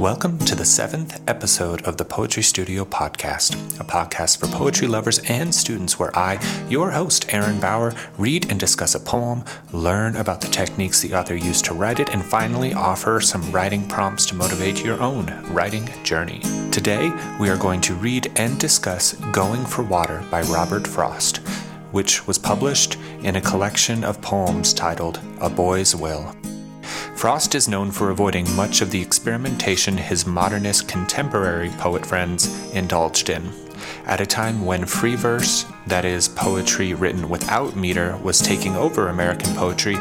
[0.00, 5.20] Welcome to the seventh episode of the Poetry Studio Podcast, a podcast for poetry lovers
[5.30, 10.40] and students where I, your host, Aaron Bauer, read and discuss a poem, learn about
[10.40, 14.34] the techniques the author used to write it, and finally offer some writing prompts to
[14.34, 16.40] motivate your own writing journey.
[16.72, 21.36] Today, we are going to read and discuss Going for Water by Robert Frost,
[21.92, 26.34] which was published in a collection of poems titled A Boy's Will.
[27.24, 33.30] Frost is known for avoiding much of the experimentation his modernist contemporary poet friends indulged
[33.30, 33.50] in.
[34.04, 39.08] At a time when free verse, that is, poetry written without meter, was taking over
[39.08, 39.96] American poetry,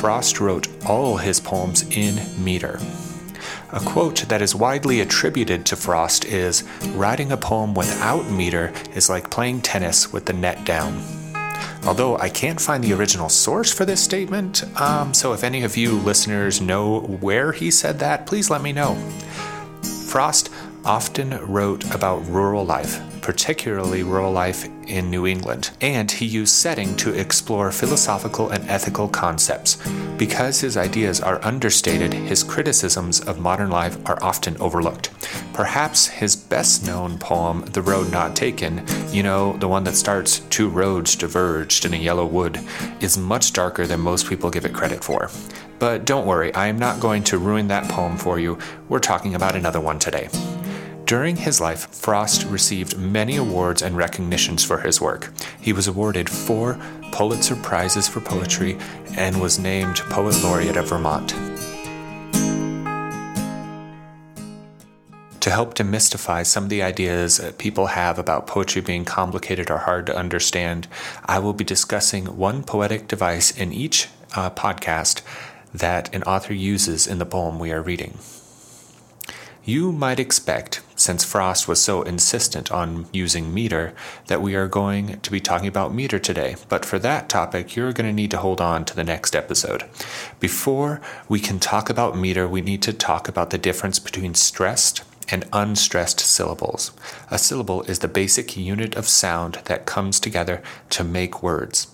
[0.00, 2.80] Frost wrote all his poems in meter.
[3.72, 9.10] A quote that is widely attributed to Frost is Writing a poem without meter is
[9.10, 11.23] like playing tennis with the net down.
[11.86, 15.76] Although I can't find the original source for this statement, um, so if any of
[15.76, 18.94] you listeners know where he said that, please let me know.
[20.06, 20.48] Frost
[20.84, 26.94] often wrote about rural life, particularly rural life in New England, and he used setting
[26.94, 29.78] to explore philosophical and ethical concepts.
[30.18, 35.10] Because his ideas are understated, his criticisms of modern life are often overlooked.
[35.54, 40.40] Perhaps his best known poem, The Road Not Taken, you know, the one that starts,
[40.50, 42.60] Two roads diverged in a yellow wood,
[43.00, 45.30] is much darker than most people give it credit for.
[45.78, 48.58] But don't worry, I am not going to ruin that poem for you.
[48.90, 50.28] We're talking about another one today.
[51.06, 55.34] During his life, Frost received many awards and recognitions for his work.
[55.60, 56.78] He was awarded four
[57.12, 58.78] Pulitzer Prizes for Poetry
[59.14, 61.34] and was named Poet Laureate of Vermont.
[65.40, 69.76] To help demystify some of the ideas that people have about poetry being complicated or
[69.76, 70.88] hard to understand,
[71.26, 75.20] I will be discussing one poetic device in each uh, podcast
[75.74, 78.16] that an author uses in the poem we are reading.
[79.66, 83.92] You might expect, since Frost was so insistent on using meter,
[84.28, 87.92] that we are going to be talking about meter today, but for that topic, you're
[87.92, 89.84] going to need to hold on to the next episode.
[90.40, 95.02] Before we can talk about meter, we need to talk about the difference between stressed
[95.28, 96.92] and unstressed syllables.
[97.30, 101.86] A syllable is the basic unit of sound that comes together to make words.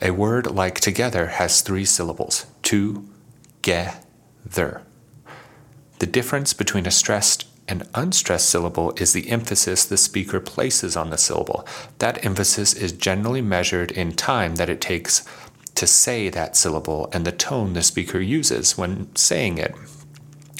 [0.00, 3.06] A word like together has three syllables to,
[3.62, 3.88] ge,
[4.48, 4.82] ther.
[5.98, 11.08] The difference between a stressed and unstressed syllable is the emphasis the speaker places on
[11.08, 11.66] the syllable.
[12.00, 15.24] That emphasis is generally measured in time that it takes
[15.76, 19.74] to say that syllable and the tone the speaker uses when saying it.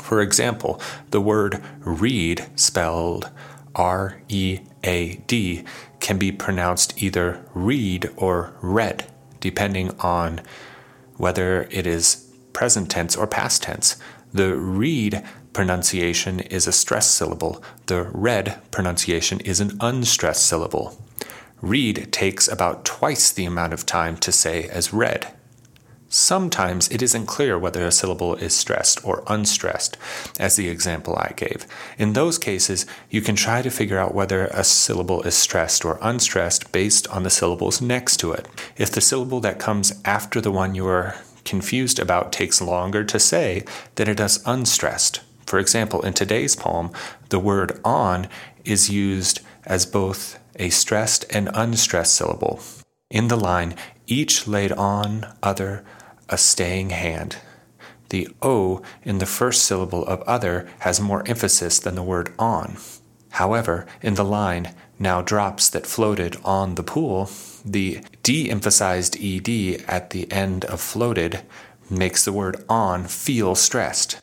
[0.00, 0.80] For example,
[1.12, 3.30] the word read, spelled
[3.76, 5.62] R E A D,
[6.00, 9.06] can be pronounced either read or read,
[9.38, 10.40] depending on
[11.18, 13.96] whether it is present tense or past tense.
[14.32, 15.24] The read
[15.56, 21.02] pronunciation is a stressed syllable, the red pronunciation is an unstressed syllable.
[21.62, 25.32] Read takes about twice the amount of time to say as read.
[26.10, 29.96] Sometimes it isn't clear whether a syllable is stressed or unstressed,
[30.38, 31.66] as the example I gave.
[31.96, 35.98] In those cases, you can try to figure out whether a syllable is stressed or
[36.02, 38.46] unstressed based on the syllables next to it.
[38.76, 41.16] If the syllable that comes after the one you are
[41.46, 43.64] confused about takes longer to say
[43.94, 45.22] than it does unstressed.
[45.46, 46.90] For example, in today's poem,
[47.28, 48.28] the word on
[48.64, 52.60] is used as both a stressed and unstressed syllable.
[53.10, 53.74] In the line,
[54.06, 55.84] each laid on other
[56.28, 57.36] a staying hand.
[58.08, 62.76] The O in the first syllable of other has more emphasis than the word on.
[63.30, 67.30] However, in the line, now drops that floated on the pool,
[67.64, 71.42] the de emphasized ed at the end of floated
[71.90, 74.20] makes the word on feel stressed.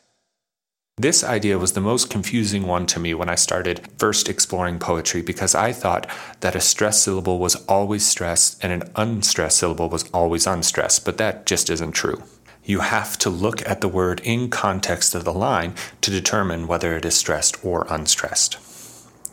[0.96, 5.22] This idea was the most confusing one to me when I started first exploring poetry
[5.22, 10.08] because I thought that a stressed syllable was always stressed and an unstressed syllable was
[10.12, 12.22] always unstressed, but that just isn't true.
[12.62, 16.96] You have to look at the word in context of the line to determine whether
[16.96, 18.58] it is stressed or unstressed.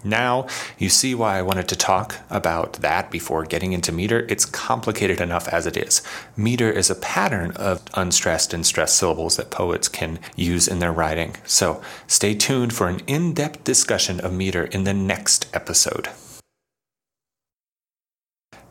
[0.03, 0.47] Now,
[0.79, 4.25] you see why I wanted to talk about that before getting into meter.
[4.29, 6.01] It's complicated enough as it is.
[6.35, 10.91] Meter is a pattern of unstressed and stressed syllables that poets can use in their
[10.91, 11.35] writing.
[11.45, 16.09] So, stay tuned for an in depth discussion of meter in the next episode.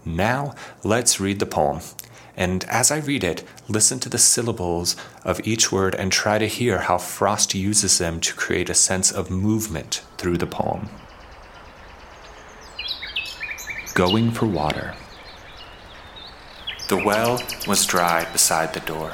[0.05, 1.81] Now, let's read the poem.
[2.37, 6.47] And as I read it, listen to the syllables of each word and try to
[6.47, 10.89] hear how Frost uses them to create a sense of movement through the poem
[14.01, 14.95] going for water.
[16.89, 17.39] The well
[17.69, 19.13] was dry beside the door,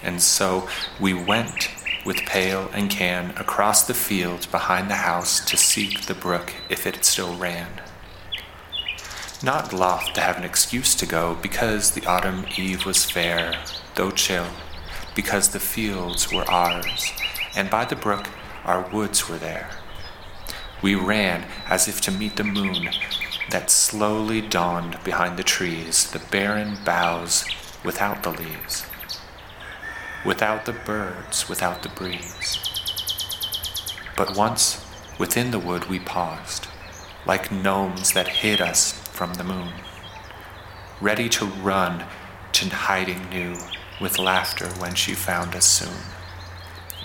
[0.00, 0.68] and so
[1.00, 1.68] we went
[2.06, 6.86] with pail and can across the field behind the house to seek the brook if
[6.86, 7.66] it still ran.
[9.42, 13.60] Not loth to have an excuse to go, because the autumn eve was fair,
[13.96, 14.46] though chill,
[15.16, 17.10] because the fields were ours,
[17.56, 18.28] and by the brook
[18.64, 19.68] our woods were there.
[20.80, 22.88] We ran as if to meet the moon
[23.50, 27.44] that slowly dawned behind the trees, the barren boughs
[27.84, 28.86] without the leaves,
[30.24, 32.58] without the birds, without the breeze.
[34.16, 34.84] But once
[35.18, 36.68] within the wood we paused,
[37.26, 39.72] like gnomes that hid us from the moon,
[41.00, 42.04] ready to run
[42.52, 43.56] to hiding new
[44.00, 46.02] with laughter when she found us soon.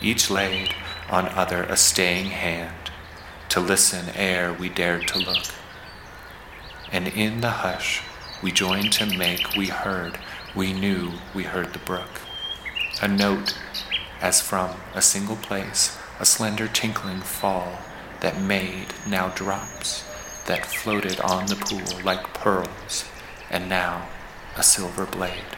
[0.01, 0.75] Each laid
[1.09, 2.91] on other a staying hand
[3.49, 5.45] to listen ere we dared to look.
[6.91, 8.01] And in the hush
[8.41, 10.19] we joined to make, we heard,
[10.55, 12.21] we knew we heard the brook.
[13.01, 13.57] A note
[14.21, 17.79] as from a single place, a slender tinkling fall
[18.21, 20.03] that made now drops,
[20.45, 23.05] that floated on the pool like pearls,
[23.49, 24.07] and now
[24.55, 25.57] a silver blade.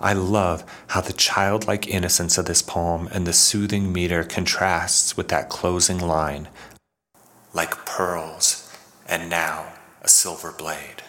[0.00, 5.28] I love how the childlike innocence of this poem and the soothing meter contrasts with
[5.28, 6.48] that closing line
[7.54, 8.72] like pearls,
[9.06, 9.72] and now
[10.02, 11.02] a silver blade.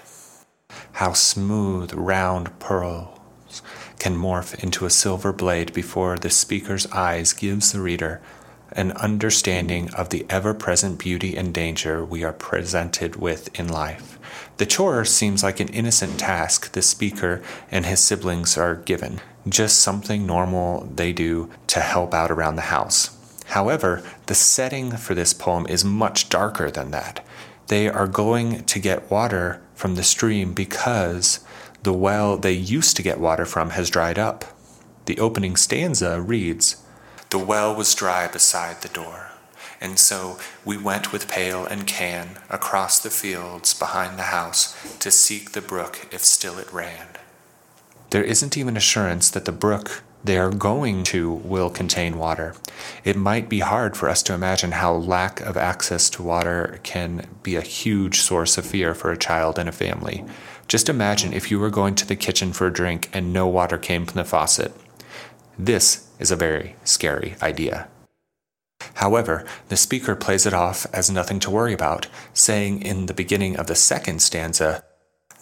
[0.94, 3.62] How smooth, round pearls
[4.00, 8.22] can morph into a silver blade before the speaker's eyes gives the reader
[8.72, 14.20] an understanding of the ever present beauty and danger we are presented with in life.
[14.58, 19.80] The chore seems like an innocent task the speaker and his siblings are given, just
[19.80, 23.16] something normal they do to help out around the house.
[23.48, 27.26] However, the setting for this poem is much darker than that.
[27.68, 31.40] They are going to get water from the stream because
[31.84, 34.46] the well they used to get water from has dried up.
[35.06, 36.84] The opening stanza reads
[37.30, 39.32] The well was dry beside the door.
[39.80, 45.12] And so we went with pail and can across the fields behind the house to
[45.12, 47.08] seek the brook if still it ran.
[48.10, 52.56] There isn't even assurance that the brook they are going to will contain water.
[53.06, 57.28] It might be hard for us to imagine how lack of access to water can
[57.44, 60.26] be a huge source of fear for a child and a family.
[60.68, 63.78] Just imagine if you were going to the kitchen for a drink and no water
[63.78, 64.74] came from the faucet.
[65.62, 67.90] This is a very scary idea.
[68.94, 73.58] However, the speaker plays it off as nothing to worry about, saying in the beginning
[73.58, 74.86] of the second stanza,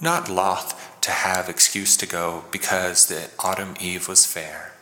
[0.02, 4.74] Not loth to have excuse to go, because the autumn eve was fair.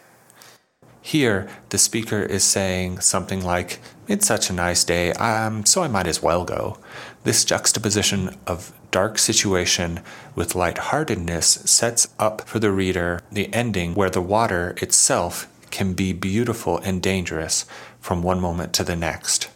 [1.06, 5.88] Here, the speaker is saying something like, It's such a nice day, um, so I
[5.88, 6.80] might as well go.
[7.24, 10.00] This juxtaposition of dark situation
[10.34, 16.12] with lightheartedness sets up for the reader the ending where the water itself can be
[16.12, 17.68] beautiful and dangerous
[18.00, 19.50] from one moment to the next.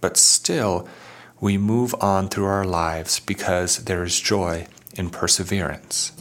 [0.00, 0.88] But still,
[1.38, 6.12] we move on through our lives because there is joy in perseverance.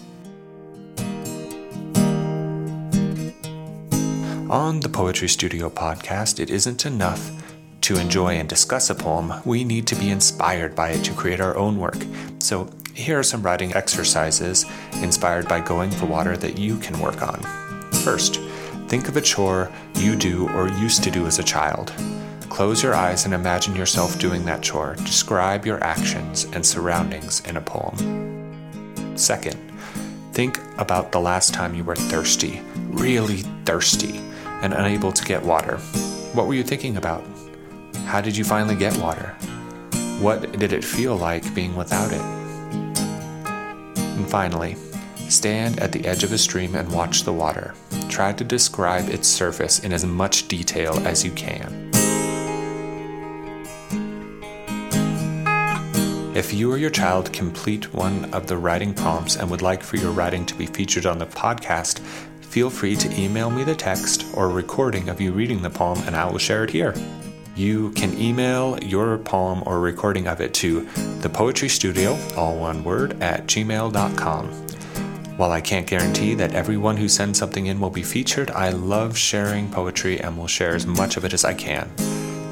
[4.50, 7.32] On the Poetry Studio podcast, it isn't enough
[7.82, 11.42] to enjoy and discuss a poem, we need to be inspired by it to create
[11.42, 11.98] our own work.
[12.40, 14.66] So, here are some writing exercises
[15.02, 17.42] inspired by going for water that you can work on.
[18.04, 18.40] First,
[18.94, 21.92] Think of a chore you do or used to do as a child.
[22.50, 24.96] Close your eyes and imagine yourself doing that chore.
[24.98, 29.18] Describe your actions and surroundings in a poem.
[29.18, 29.58] Second,
[30.32, 34.22] think about the last time you were thirsty, really thirsty,
[34.64, 35.78] and unable to get water.
[36.34, 37.24] What were you thinking about?
[38.06, 39.36] How did you finally get water?
[40.20, 42.22] What did it feel like being without it?
[43.98, 44.76] And finally,
[45.30, 47.76] stand at the edge of a stream and watch the water
[48.14, 51.90] try to describe its surface in as much detail as you can.
[56.36, 59.98] If you or your child complete one of the writing prompts and would like for
[59.98, 62.02] your writing to be featured on the podcast,
[62.54, 66.16] feel free to email me the text or recording of you reading the poem and
[66.16, 66.94] I will share it here.
[67.56, 70.88] You can email your poem or recording of it to
[71.22, 74.48] the Poetry Studio, all one word, at gmail.com.
[75.36, 79.18] While I can't guarantee that everyone who sends something in will be featured, I love
[79.18, 81.90] sharing poetry and will share as much of it as I can.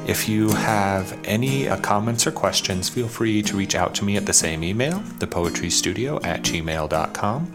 [0.08, 4.16] If you have any uh, comments or questions, feel free to reach out to me
[4.16, 7.52] at the same email, thepoetrystudio at gmail.com.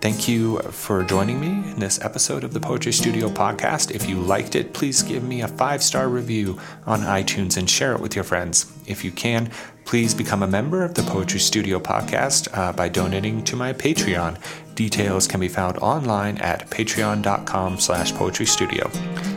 [0.00, 3.90] Thank you for joining me in this episode of the Poetry Studio podcast.
[3.90, 7.94] If you liked it, please give me a five star review on iTunes and share
[7.94, 8.72] it with your friends.
[8.86, 9.50] If you can,
[9.88, 14.36] Please become a member of the Poetry Studio podcast uh, by donating to my Patreon.
[14.74, 18.90] Details can be found online at patreon.com slash poetry studio.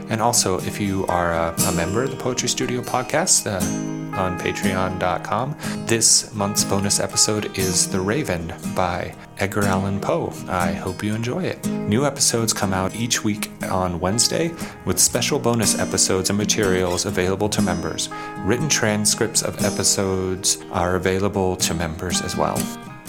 [0.10, 4.40] And also, if you are a, a member of the Poetry Studio podcast uh, on
[4.40, 10.34] patreon.com, this month's bonus episode is The Raven by Edgar Allan Poe.
[10.48, 11.66] I hope you enjoy it.
[11.68, 14.52] New episodes come out each week on Wednesday
[14.86, 18.10] with special bonus episodes and materials available to members.
[18.40, 22.58] Written transcripts of episodes are available to members as well.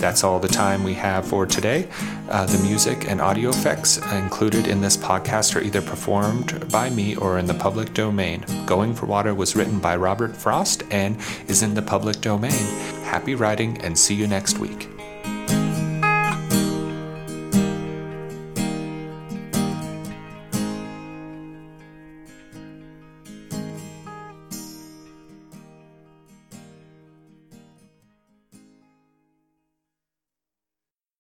[0.03, 1.89] That's all the time we have for today.
[2.29, 7.15] Uh, the music and audio effects included in this podcast are either performed by me
[7.15, 8.45] or in the public domain.
[8.67, 11.17] Going for Water was written by Robert Frost and
[11.47, 12.51] is in the public domain.
[13.05, 14.92] Happy writing and see you next week.